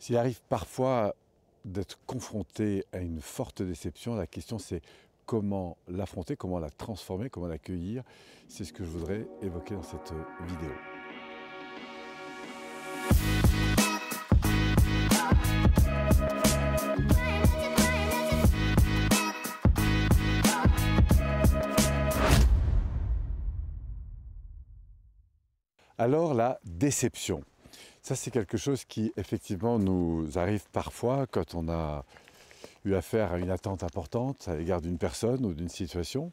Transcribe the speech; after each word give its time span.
S'il 0.00 0.16
arrive 0.16 0.40
parfois 0.48 1.14
d'être 1.66 1.98
confronté 2.06 2.86
à 2.90 3.00
une 3.00 3.20
forte 3.20 3.60
déception, 3.60 4.14
la 4.14 4.26
question 4.26 4.58
c'est 4.58 4.80
comment 5.26 5.76
l'affronter, 5.88 6.36
comment 6.36 6.58
la 6.58 6.70
transformer, 6.70 7.28
comment 7.28 7.48
l'accueillir. 7.48 8.02
C'est 8.48 8.64
ce 8.64 8.72
que 8.72 8.82
je 8.82 8.88
voudrais 8.88 9.26
évoquer 9.42 9.74
dans 9.74 9.82
cette 9.82 10.14
vidéo. 10.48 10.70
Alors 25.98 26.32
la 26.32 26.58
déception. 26.64 27.44
Ça, 28.02 28.16
c'est 28.16 28.30
quelque 28.30 28.56
chose 28.56 28.84
qui, 28.84 29.12
effectivement, 29.16 29.78
nous 29.78 30.38
arrive 30.38 30.64
parfois 30.72 31.26
quand 31.26 31.54
on 31.54 31.68
a 31.68 32.04
eu 32.84 32.94
affaire 32.94 33.32
à 33.32 33.38
une 33.38 33.50
attente 33.50 33.82
importante 33.82 34.48
à 34.48 34.56
l'égard 34.56 34.80
d'une 34.80 34.96
personne 34.96 35.44
ou 35.44 35.52
d'une 35.52 35.68
situation, 35.68 36.32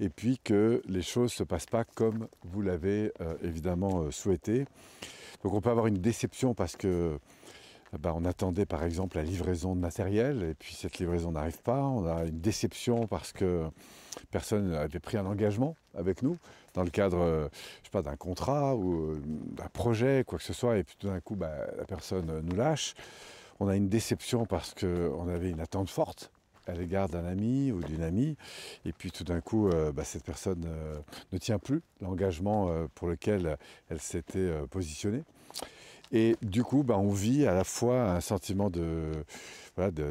et 0.00 0.08
puis 0.08 0.38
que 0.42 0.82
les 0.88 1.02
choses 1.02 1.32
ne 1.32 1.36
se 1.36 1.44
passent 1.44 1.66
pas 1.66 1.84
comme 1.84 2.26
vous 2.42 2.62
l'avez 2.62 3.12
euh, 3.20 3.34
évidemment 3.42 4.02
euh, 4.02 4.10
souhaité. 4.10 4.66
Donc 5.42 5.54
on 5.54 5.60
peut 5.60 5.70
avoir 5.70 5.86
une 5.86 5.98
déception 5.98 6.54
parce 6.54 6.74
que 6.74 7.18
bah, 8.00 8.12
on 8.16 8.24
attendait 8.24 8.66
par 8.66 8.84
exemple 8.84 9.16
la 9.16 9.22
livraison 9.22 9.74
de 9.74 9.80
matériel 9.80 10.42
et 10.42 10.54
puis 10.54 10.74
cette 10.74 10.98
livraison 10.98 11.32
n'arrive 11.32 11.60
pas. 11.62 11.82
On 11.82 12.06
a 12.06 12.24
une 12.24 12.40
déception 12.40 13.06
parce 13.06 13.32
que 13.32 13.64
personne 14.30 14.70
n'avait 14.70 15.00
pris 15.00 15.16
un 15.16 15.26
engagement 15.26 15.76
avec 15.94 16.22
nous 16.22 16.38
dans 16.74 16.82
le 16.82 16.90
cadre 16.90 17.18
euh, 17.18 17.48
je 17.80 17.86
sais 17.86 17.90
pas, 17.90 18.02
d'un 18.02 18.16
contrat 18.16 18.74
ou 18.74 19.12
euh, 19.12 19.22
d'un 19.24 19.68
projet, 19.68 20.24
quoi 20.26 20.38
que 20.38 20.44
ce 20.44 20.52
soit, 20.52 20.78
et 20.78 20.84
puis 20.84 20.96
tout 20.98 21.08
d'un 21.08 21.20
coup 21.20 21.36
bah, 21.36 21.52
la 21.76 21.84
personne 21.84 22.40
nous 22.42 22.56
lâche. 22.56 22.94
On 23.60 23.68
a 23.68 23.76
une 23.76 23.88
déception 23.88 24.46
parce 24.46 24.74
qu'on 24.74 25.28
avait 25.28 25.50
une 25.50 25.60
attente 25.60 25.88
forte 25.88 26.32
à 26.66 26.72
l'égard 26.72 27.08
d'un 27.08 27.26
ami 27.26 27.70
ou 27.72 27.82
d'une 27.82 28.02
amie, 28.02 28.36
et 28.86 28.92
puis 28.92 29.10
tout 29.10 29.22
d'un 29.22 29.42
coup, 29.42 29.68
euh, 29.68 29.92
bah, 29.92 30.02
cette 30.02 30.24
personne 30.24 30.66
ne 31.30 31.38
tient 31.38 31.58
plus 31.58 31.82
l'engagement 32.00 32.70
pour 32.94 33.06
lequel 33.06 33.58
elle 33.90 34.00
s'était 34.00 34.50
positionnée. 34.70 35.22
Et 36.12 36.36
du 36.42 36.62
coup, 36.62 36.82
bah, 36.82 36.98
on 36.98 37.10
vit 37.10 37.46
à 37.46 37.54
la 37.54 37.64
fois 37.64 38.10
un 38.10 38.20
sentiment 38.20 38.70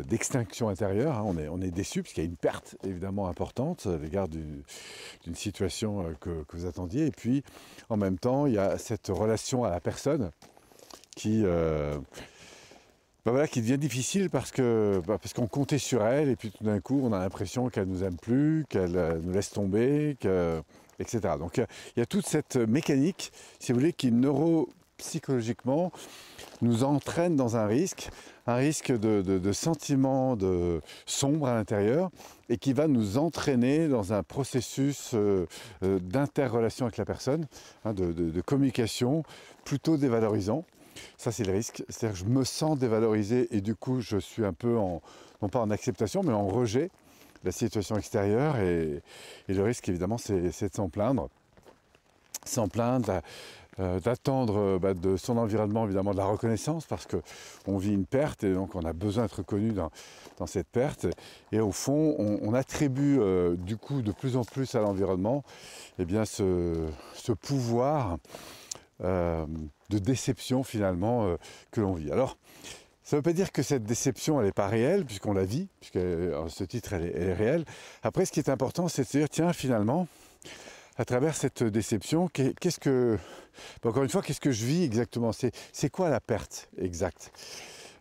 d'extinction 0.10 0.70
intérieure. 0.70 1.18
Hein. 1.18 1.36
On, 1.52 1.62
est, 1.62 1.72
déçu 1.72 2.04
parce 2.04 2.14
qu'il 2.14 2.24
y 2.24 2.28
a 2.28 2.30
une 2.30 2.38
perte 2.38 2.76
évidemment 2.84 3.28
importante 3.28 3.88
à 3.88 3.98
l'égard 3.98 4.28
d'une 4.28 4.64
situation 5.36 6.08
euh, 6.08 6.14
que, 6.20 6.44
vous 6.54 6.66
attendiez. 6.66 7.06
Et 7.06 7.12
puis, 7.12 7.44
en 7.90 7.98
même 7.98 8.18
temps, 8.18 8.46
il 8.48 8.54
y 8.54 8.58
a 8.58 8.78
cette 8.78 9.08
relation 9.08 9.64
à 9.64 9.70
la 9.70 9.80
personne 9.80 10.32
qui, 11.16 11.44
euh, 11.46 11.98
bah, 13.26 13.32
devient 13.56 13.78
difficile 13.78 14.30
bah, 14.30 14.42
parce 14.42 15.34
qu'on 15.34 15.48
comptait 15.48 15.78
sur 15.78 16.06
elle 16.06 16.28
et 16.28 16.36
puis 16.36 16.52
tout 16.52 16.64
d'un 16.66 16.82
coup, 16.82 17.00
on 17.04 17.14
a 17.14 17.20
l'impression 17.20 17.70
qu'elle 17.70 17.88
nous 17.88 18.04
aime 18.04 18.18
plus, 18.18 18.66
qu'elle 18.68 18.98
euh, 18.98 19.20
nous 19.22 19.32
laisse 19.32 19.52
tomber, 19.52 20.18
etc. 21.00 21.36
Donc, 21.40 21.58
il 21.58 22.00
y 22.00 22.02
a 22.02 22.06
toute 22.06 22.26
cette 22.26 22.58
mécanique, 22.58 23.32
si 23.60 23.72
vous 23.72 23.80
voulez, 23.80 23.94
qui 23.94 24.12
neuro 24.12 24.68
psychologiquement 25.04 25.92
nous 26.62 26.84
entraîne 26.84 27.36
dans 27.36 27.58
un 27.58 27.68
risque, 27.68 28.10
un 28.48 28.56
risque 28.56 28.92
de, 28.92 29.22
de, 29.22 29.52
sentiment 29.52 30.36
de 30.36 30.82
sombre 31.06 31.48
à 31.48 31.56
l'intérieur 31.56 32.10
et 32.50 32.58
qui 32.58 32.72
va 32.72 32.88
nous 32.88 33.18
entraîner 33.18 33.88
dans 33.90 34.14
un 34.14 34.24
processus 34.24 35.12
euh, 35.14 35.46
euh, 35.84 36.00
d'interrelation 36.00 36.86
avec 36.86 36.98
la 36.98 37.06
personne, 37.06 37.48
hein, 37.84 37.94
de, 37.94 38.42
communication 38.42 39.24
plutôt 39.66 39.98
dévalorisant. 39.98 40.64
Ça 41.18 41.32
c'est 41.32 41.44
le 41.44 41.52
risque, 41.52 41.84
c'est-à-dire 41.90 42.18
que 42.18 42.26
je 42.26 42.32
me 42.32 42.44
sens 42.44 42.78
dévalorisé 42.78 43.48
et 43.56 43.62
du 43.62 43.76
coup 43.76 44.00
je 44.00 44.18
suis 44.18 44.46
un 44.46 44.54
peu 44.54 44.78
en, 44.78 45.02
non 45.42 45.50
pas 45.50 45.60
en 45.60 45.70
acceptation 45.70 46.24
mais 46.24 46.34
en 46.34 46.48
rejet 46.48 46.86
de 47.42 47.46
la 47.46 47.52
situation 47.52 47.98
extérieure 47.98 48.58
et, 48.58 49.02
et 49.50 49.54
le 49.54 49.64
risque 49.64 49.90
évidemment 49.90 50.18
c'est 50.18 50.40
de 50.40 50.74
s'en 50.74 50.90
plaindre 50.90 51.30
s'en 52.46 52.68
plaindre, 52.68 53.22
euh, 53.80 54.00
d'attendre 54.00 54.58
euh, 54.58 54.80
bah, 54.80 54.94
de 54.94 55.18
son 55.18 55.38
environnement 55.38 55.86
évidemment 55.86 56.12
de 56.12 56.18
la 56.18 56.26
reconnaissance 56.26 56.86
parce 56.86 57.08
qu'on 57.08 57.78
vit 57.78 57.92
une 57.92 58.06
perte 58.06 58.44
et 58.44 58.54
donc 58.54 58.76
on 58.76 58.82
a 58.82 58.94
besoin 58.94 59.24
d'être 59.24 59.38
reconnu 59.38 59.72
dans, 59.72 59.90
cette 60.46 60.68
perte. 60.68 61.08
Et 61.52 61.60
au 61.60 61.72
fond, 61.72 62.16
on, 62.20 62.54
attribue 62.54 63.18
euh, 63.20 63.56
du 63.56 63.78
coup 63.78 64.02
de 64.02 64.12
plus 64.12 64.36
en 64.36 64.44
plus 64.44 64.76
à 64.76 64.82
l'environnement 64.82 65.44
eh 65.98 66.06
bien, 66.06 66.26
ce, 66.26 66.90
pouvoir 67.42 68.18
de 69.00 69.98
déception 69.98 70.64
finalement 70.64 71.36
que 71.72 71.82
l'on 71.82 71.94
vit. 71.94 72.12
Alors, 72.12 72.38
ça 73.04 73.16
ne 73.16 73.20
veut 73.20 73.24
pas 73.24 73.34
dire 73.34 73.52
que 73.52 73.64
cette 73.64 73.84
déception, 73.84 74.40
elle 74.40 74.48
n'est 74.48 74.54
pas 74.54 74.68
réelle, 74.68 75.06
puisqu'on 75.06 75.34
la 75.34 75.44
vit, 75.44 75.68
puisque 75.80 76.00
ce 76.00 76.64
titre, 76.64 76.94
elle 76.94 77.06
est, 77.06 77.34
réelle. 77.34 77.66
Après, 78.02 78.26
ce 78.26 78.32
qui 78.32 78.40
est 78.40 78.50
important, 78.50 78.88
c'est 78.88 79.04
de 79.04 79.08
se 79.08 79.18
dire, 79.18 79.30
tiens, 79.30 79.52
finalement, 79.52 80.08
à 80.98 81.06
travers 81.06 81.36
cette 81.36 81.64
déception, 81.64 82.28
qu'est-ce 82.28 82.80
que, 82.80 83.18
encore 83.84 84.04
une 84.04 84.10
fois, 84.10 84.22
qu'est-ce 84.22 84.42
que 84.42 84.52
je 84.52 84.66
vis 84.66 84.84
exactement? 84.84 85.32
C'est 85.32 85.90
quoi 85.90 86.10
la 86.10 86.20
perte 86.20 86.70
exacte? 86.78 87.32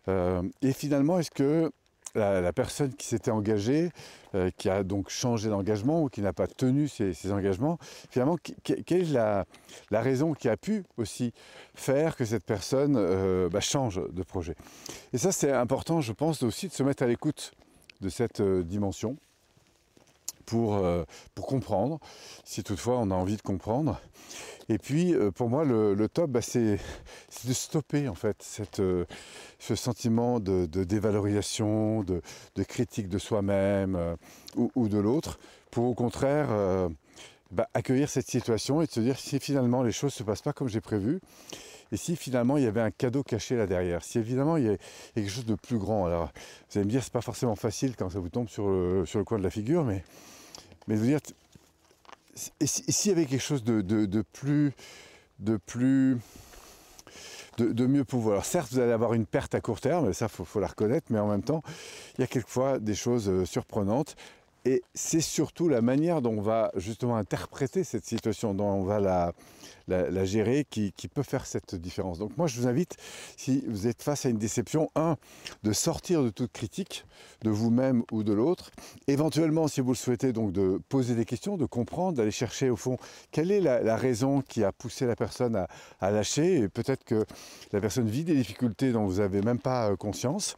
Euh, 0.08 0.42
Et 0.60 0.72
finalement, 0.72 1.18
est-ce 1.18 1.30
que 1.30 1.70
la, 2.14 2.52
personne 2.52 2.92
qui 2.92 3.06
s'était 3.06 3.30
engagée, 3.30 3.90
euh, 4.34 4.50
qui 4.58 4.68
a 4.68 4.82
donc 4.82 5.08
changé 5.08 5.48
d'engagement 5.48 6.02
ou 6.02 6.08
qui 6.10 6.20
n'a 6.20 6.34
pas 6.34 6.46
tenu 6.46 6.86
ses, 6.86 7.32
engagements, 7.32 7.78
finalement, 8.10 8.36
quelle 8.62 9.02
est 9.02 9.12
la, 9.12 9.46
raison 9.90 10.34
qui 10.34 10.50
a 10.50 10.58
pu 10.58 10.84
aussi 10.98 11.32
faire 11.74 12.14
que 12.16 12.26
cette 12.26 12.44
personne 12.44 12.96
euh, 12.98 13.48
bah, 13.48 13.60
change 13.60 14.02
de 14.12 14.22
projet? 14.22 14.54
Et 15.14 15.18
ça, 15.18 15.32
c'est 15.32 15.52
important, 15.52 16.02
je 16.02 16.12
pense, 16.12 16.42
aussi 16.42 16.68
de 16.68 16.72
se 16.74 16.82
mettre 16.82 17.02
à 17.02 17.06
l'écoute 17.06 17.52
de 18.02 18.10
cette 18.10 18.42
dimension 18.42 19.16
pour, 20.52 20.74
euh, 20.74 21.04
pour 21.34 21.46
comprendre, 21.46 21.98
si 22.44 22.62
toutefois 22.62 22.98
on 22.98 23.10
a 23.10 23.14
envie 23.14 23.38
de 23.38 23.42
comprendre. 23.42 23.98
Et 24.68 24.76
puis 24.76 25.14
euh, 25.14 25.30
pour 25.30 25.48
moi 25.48 25.64
le, 25.64 26.08
top 26.08 26.30
bah, 26.30 26.42
c'est 26.42 26.78
de 27.46 27.52
stopper 27.54 28.06
en 28.06 28.14
fait 28.14 28.36
cette, 28.40 28.80
euh, 28.80 29.06
ce 29.58 29.74
sentiment 29.74 30.40
de, 30.40 30.66
dévalorisation, 30.66 32.02
de, 32.02 32.20
critique 32.64 33.08
de 33.08 33.16
soi-même 33.16 33.98
ou, 34.56 34.88
de 34.88 34.98
l'autre, 34.98 35.38
pour 35.70 35.84
au 35.84 35.94
contraire 35.94 36.48
bah, 37.50 37.66
accueillir 37.72 38.10
cette 38.10 38.28
situation 38.28 38.82
et 38.82 38.86
de 38.86 38.90
se 38.90 39.00
dire 39.00 39.18
si 39.18 39.40
finalement 39.40 39.82
les 39.82 39.92
choses 39.92 40.12
ne 40.12 40.18
se 40.18 40.22
passent 40.22 40.42
pas 40.42 40.52
comme 40.52 40.68
j'ai 40.68 40.82
prévu, 40.82 41.20
et 41.92 41.96
si 41.96 42.14
finalement 42.14 42.58
il 42.58 42.64
y 42.64 42.66
avait 42.66 42.82
un 42.82 42.90
cadeau 42.90 43.22
caché 43.22 43.56
là 43.56 43.66
derrière, 43.66 44.04
si 44.04 44.18
évidemment 44.18 44.58
il 44.58 44.66
y 44.66 44.68
a 44.68 44.76
quelque 45.14 45.30
chose 45.30 45.46
de 45.46 45.54
plus 45.54 45.78
grand. 45.78 46.04
Alors 46.04 46.30
vous 46.70 46.78
allez 46.78 46.84
me 46.84 46.90
dire 46.90 47.02
c'est 47.02 47.12
pas 47.12 47.22
forcément 47.22 47.56
facile 47.56 47.96
quand 47.96 48.10
ça 48.10 48.18
vous 48.18 48.28
tombe 48.28 48.50
sur 48.50 48.68
le 48.68 49.24
coin 49.24 49.38
de 49.38 49.42
la 49.42 49.50
figure, 49.50 49.84
mais 49.84 50.04
mais 50.86 50.96
vous 50.96 51.06
dire, 51.06 51.20
s'il 52.34 53.10
y 53.10 53.12
avait 53.12 53.26
quelque 53.26 53.40
chose 53.40 53.64
de, 53.64 54.22
plus, 54.32 54.72
de 55.38 55.56
plus, 55.56 56.18
de, 57.58 57.86
mieux 57.86 58.04
pouvoir. 58.04 58.34
Alors 58.34 58.44
certes, 58.44 58.72
vous 58.72 58.80
allez 58.80 58.92
avoir 58.92 59.14
une 59.14 59.26
perte 59.26 59.54
à 59.54 59.60
court 59.60 59.80
terme, 59.80 60.12
ça 60.12 60.28
faut, 60.28 60.44
faut 60.44 60.60
la 60.60 60.68
reconnaître, 60.68 61.06
mais 61.10 61.18
en 61.18 61.28
même 61.28 61.42
temps, 61.42 61.62
il 62.16 62.22
y 62.22 62.24
a 62.24 62.26
quelquefois 62.26 62.78
des 62.78 62.94
choses 62.94 63.28
euh, 63.28 63.44
surprenantes. 63.44 64.16
Et 64.64 64.82
c'est 64.94 65.20
surtout 65.20 65.68
la 65.68 65.82
manière 65.82 66.22
dont 66.22 66.38
on 66.38 66.40
va 66.40 66.70
justement 66.76 67.16
interpréter 67.16 67.82
cette 67.82 68.04
situation, 68.04 68.54
dont 68.54 68.70
on 68.70 68.84
va 68.84 69.00
la, 69.00 70.24
gérer, 70.24 70.64
qui, 70.70 70.92
peut 71.12 71.24
faire 71.24 71.46
cette 71.46 71.74
différence. 71.74 72.18
Donc 72.18 72.36
moi, 72.36 72.46
je 72.46 72.60
vous 72.60 72.68
invite, 72.68 72.96
si 73.36 73.64
vous 73.66 73.88
êtes 73.88 74.02
face 74.02 74.24
à 74.24 74.28
une 74.28 74.38
déception, 74.38 74.88
un, 74.94 75.16
de 75.64 75.72
sortir 75.72 76.22
de 76.22 76.30
toute 76.30 76.52
critique 76.52 77.04
de 77.42 77.50
vous-même 77.50 78.04
ou 78.12 78.22
de 78.22 78.32
l'autre. 78.32 78.70
Éventuellement, 79.08 79.66
si 79.68 79.80
vous 79.80 79.90
le 79.90 79.96
souhaitez, 79.96 80.32
donc 80.32 80.52
de 80.52 80.80
poser 80.88 81.14
des 81.14 81.24
questions, 81.24 81.56
de 81.56 81.66
comprendre, 81.66 82.18
d'aller 82.18 82.30
chercher 82.30 82.70
au 82.70 82.76
fond 82.76 82.98
quelle 83.30 83.50
est 83.50 83.60
la, 83.60 83.96
raison 83.96 84.42
qui 84.42 84.64
a 84.64 84.72
poussé 84.72 85.06
la 85.06 85.16
personne 85.16 85.66
à, 86.00 86.10
lâcher. 86.10 86.60
Et 86.60 86.68
peut-être 86.68 87.04
que 87.04 87.24
la 87.72 87.80
personne 87.80 88.08
vit 88.08 88.24
des 88.24 88.34
difficultés 88.34 88.92
dont 88.92 89.06
vous 89.06 89.20
n'avez 89.20 89.42
même 89.42 89.58
pas 89.58 89.90
euh, 89.90 89.96
conscience. 89.96 90.56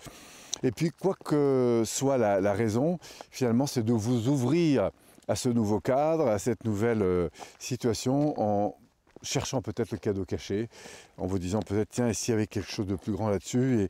Et 0.64 0.72
puis, 0.72 0.90
quoi 0.90 1.14
que 1.22 1.82
soit 1.84 2.16
la, 2.16 2.52
raison, 2.54 2.98
finalement, 3.30 3.66
c'est 3.66 3.82
de 3.82 3.92
vous 3.92 4.28
ouvrir 4.28 4.90
à 5.28 5.36
ce 5.36 5.50
nouveau 5.50 5.78
cadre, 5.78 6.26
à 6.26 6.38
cette 6.38 6.64
nouvelle 6.64 7.02
euh, 7.02 7.28
situation 7.58 8.34
en 8.40 8.74
cherchant 9.22 9.60
peut-être 9.60 9.90
le 9.90 9.98
cadeau 9.98 10.24
caché, 10.24 10.70
en 11.18 11.26
vous 11.26 11.38
disant 11.38 11.60
peut-être 11.60 11.90
tiens, 11.90 12.10
y 12.10 12.32
avait 12.32 12.46
quelque 12.46 12.70
chose 12.70 12.86
de 12.86 12.96
plus 12.96 13.12
grand 13.12 13.28
là-dessus, 13.28 13.82
et, 13.82 13.88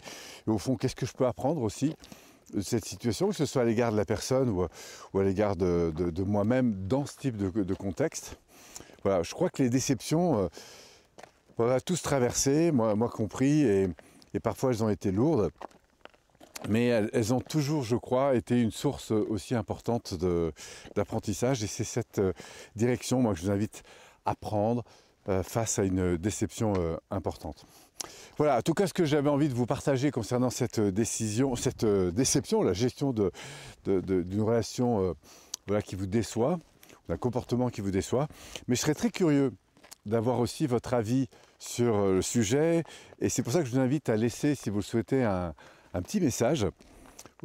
au 0.50 0.58
fond, 0.58 0.74
qu'est-ce 0.74 0.96
que 0.96 1.06
je 1.06 1.12
peux 1.12 1.26
apprendre 1.26 1.62
aussi 1.62 1.94
de 2.52 2.60
cette 2.60 2.84
situation, 2.84 3.28
que 3.28 3.36
ce 3.36 3.46
soit 3.46 3.62
à 3.62 3.64
l'égard 3.64 3.92
de 3.92 3.96
la 3.96 4.04
personne 4.04 4.48
ou, 4.48 4.62
à 5.18 5.22
l'égard 5.22 5.54
de, 5.54 6.22
moi-même 6.24 6.88
dans 6.88 7.06
ce 7.06 7.16
type 7.16 7.36
de, 7.36 7.74
contexte. 7.74 8.36
Voilà, 9.04 9.22
je 9.22 9.32
crois 9.32 9.48
que 9.48 9.62
les 9.62 9.70
déceptions, 9.70 10.38
euh, 10.38 10.48
on 11.58 11.66
va 11.66 11.80
tous 11.80 12.02
traverser, 12.02 12.72
moi, 12.72 13.08
compris, 13.08 13.62
et 13.62 14.40
parfois 14.42 14.70
elles 14.70 14.82
ont 14.82 14.88
été 14.88 15.12
lourdes 15.12 15.52
mais 16.68 16.86
elles, 16.86 17.34
ont 17.34 17.40
toujours, 17.40 17.82
je 17.82 17.96
crois, 17.96 18.34
été 18.34 18.60
une 18.60 18.70
source 18.70 19.10
aussi 19.10 19.54
importante 19.54 20.14
d'apprentissage 20.94 21.62
et 21.62 21.66
c'est 21.66 21.84
cette 21.84 22.18
euh, 22.18 22.32
direction, 22.76 23.20
moi, 23.20 23.34
que 23.34 23.40
je 23.40 23.44
vous 23.44 23.50
invite 23.50 23.82
à 24.24 24.34
prendre 24.34 24.82
euh, 25.28 25.42
face 25.42 25.78
à 25.78 25.84
une 25.84 26.16
déception 26.16 26.74
euh, 26.76 26.96
importante. 27.10 27.66
Voilà, 28.36 28.58
en 28.58 28.62
tout 28.62 28.74
cas, 28.74 28.86
ce 28.86 28.94
que 28.94 29.04
j'avais 29.04 29.30
envie 29.30 29.48
de 29.48 29.54
vous 29.54 29.66
partager 29.66 30.10
concernant 30.10 30.50
cette 30.50 30.80
décision, 30.80 31.56
cette 31.56 31.86
déception, 31.86 32.62
la 32.62 32.74
gestion 32.74 33.14
d'une 33.86 34.42
relation 34.42 35.16
voilà, 35.66 35.80
qui 35.80 35.94
vous 35.94 36.06
déçoit, 36.06 36.58
d'un 37.08 37.16
comportement 37.16 37.70
qui 37.70 37.80
vous 37.80 37.92
déçoit. 37.92 38.28
Mais 38.68 38.74
je 38.74 38.82
serais 38.82 38.94
très 38.94 39.08
curieux 39.08 39.52
d'avoir 40.04 40.40
aussi 40.40 40.66
votre 40.66 40.92
avis 40.92 41.28
sur 41.58 42.06
le 42.08 42.20
sujet. 42.20 42.82
Et 43.20 43.30
c'est 43.30 43.42
pour 43.42 43.54
ça 43.54 43.60
que 43.60 43.66
je 43.66 43.70
vous 43.70 43.80
invite 43.80 44.10
à 44.10 44.16
laisser, 44.16 44.54
si 44.54 44.68
vous 44.68 44.80
le 44.80 44.82
souhaitez, 44.82 45.22
un, 45.22 45.54
un 45.94 46.02
petit 46.02 46.20
message 46.20 46.66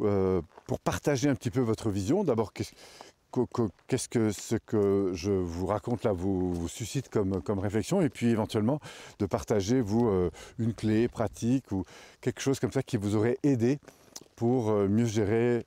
euh, 0.00 0.42
pour 0.66 0.80
partager 0.80 1.28
un 1.28 1.34
petit 1.34 1.50
peu 1.50 1.60
votre 1.60 1.90
vision. 1.90 2.24
D'abord, 2.24 2.52
qu'est-ce 2.52 4.08
que 4.08 4.32
ce 4.32 4.56
que 4.56 5.12
je 5.14 5.30
vous 5.30 5.66
raconte 5.66 6.04
là 6.04 6.12
vous, 6.12 6.68
suscite 6.68 7.08
comme, 7.08 7.58
réflexion? 7.58 8.02
Et 8.02 8.08
puis 8.08 8.28
éventuellement 8.28 8.80
de 9.18 9.26
partager 9.26 9.80
vous 9.80 10.08
euh, 10.08 10.30
une 10.58 10.74
clé 10.74 11.08
pratique 11.08 11.72
ou 11.72 11.84
quelque 12.20 12.40
chose 12.40 12.60
comme 12.60 12.72
ça 12.72 12.82
qui 12.82 12.96
vous 12.96 13.16
aurait 13.16 13.38
aidé 13.42 13.78
pour 14.36 14.70
euh, 14.70 14.88
mieux 14.88 15.06
gérer 15.06 15.64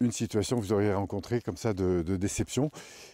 une 0.00 0.12
situation 0.12 0.56
que 0.56 0.62
vous 0.62 0.72
auriez 0.72 0.92
rencontrée 0.92 1.40
comme 1.40 1.56
ça 1.56 1.72
de, 1.74 2.02
déception. 2.02 2.72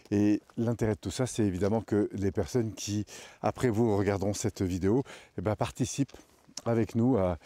Et 0.09 0.41
l'intérêt 0.57 0.95
de 0.95 0.99
tout 0.99 1.11
ça, 1.11 1.27
c'est 1.27 1.43
évidemment 1.43 1.81
que 1.81 2.09
les 2.13 2.31
personnes 2.31 2.73
qui, 2.73 3.05
après 3.43 3.69
vous, 3.69 3.95
regarderont 3.95 4.33
cette 4.33 4.63
vidéo, 4.63 5.03
eh 5.37 5.41
ben, 5.41 5.55
participent 5.55 6.17
avec 6.69 6.95
nous 6.95 7.17
à, 7.17 7.37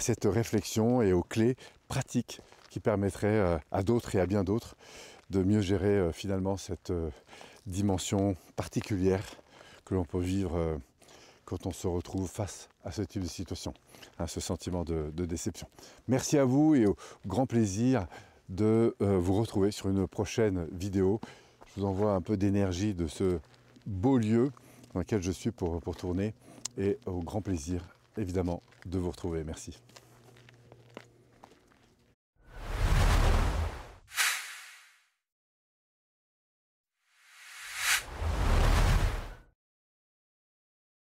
cette 0.00 0.24
réflexion 0.24 1.02
et 1.02 1.12
aux 1.12 1.22
clés 1.22 1.56
pratiques 1.88 2.40
qui 2.70 2.80
permettraient 2.80 3.26
euh, 3.28 3.58
à 3.72 3.82
d'autres 3.82 4.14
et 4.14 4.20
à 4.20 4.26
bien 4.26 4.44
d'autres 4.44 4.76
de 5.30 5.42
mieux 5.42 5.60
gérer 5.60 5.96
euh, 5.98 6.12
finalement 6.12 6.56
cette 6.56 6.90
euh, 6.90 7.10
dimension 7.66 8.36
particulière 8.56 9.24
que 9.84 9.94
l'on 9.94 10.04
peut 10.04 10.20
vivre 10.20 10.78
quand 11.46 11.64
on 11.66 11.72
se 11.72 11.86
retrouve 11.86 12.28
face 12.28 12.68
à 12.84 12.92
ce 12.92 13.00
type 13.00 13.22
de 13.22 13.28
situation, 13.28 13.72
à 14.18 14.26
ce 14.26 14.38
sentiment 14.38 14.84
de, 14.84 15.10
déception. 15.24 15.66
Merci 16.08 16.36
à 16.36 16.44
vous 16.44 16.74
et 16.74 16.84
au 16.84 16.94
grand 17.26 17.46
plaisir 17.46 18.06
de 18.50 18.94
vous 19.00 19.32
retrouver 19.32 19.70
sur 19.70 19.88
une 19.88 20.06
prochaine 20.06 20.66
vidéo. 20.72 21.22
Je 21.66 21.80
vous 21.80 21.86
envoie 21.86 22.12
un 22.12 22.20
peu 22.20 22.36
d'énergie 22.36 22.92
de 22.92 23.06
ce 23.06 23.38
beau 23.86 24.18
lieu 24.18 24.52
dans 24.92 25.00
lequel 25.00 25.22
je 25.22 25.32
suis 25.32 25.50
pour, 25.50 25.80
pour 25.80 25.96
tourner 25.96 26.34
et 26.76 26.98
au 27.06 27.22
grand 27.22 27.40
plaisir 27.40 27.82
évidemment 28.18 28.62
de 28.86 28.98
vous 28.98 29.10
retrouver. 29.10 29.44
Merci. 29.44 29.78